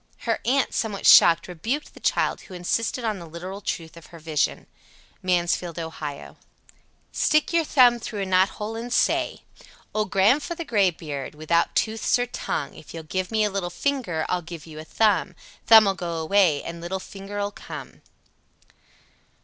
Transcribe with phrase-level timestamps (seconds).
[0.21, 4.17] Her aunt, somewhat shocked, rebuked the child, who insisted on the literal truth of her
[4.17, 4.65] vision.
[5.21, 5.89] Mansfield, O.
[5.89, 6.37] 87.
[7.11, 9.43] Stick your thumb through a knothole and say:
[9.93, 14.41] Old Gran'f'ther Graybeard, without tooths or tongue, If you'll give me a little finger I'll
[14.41, 15.35] give you a thumb.
[15.67, 18.01] Thumb'll go away and little finger'll come.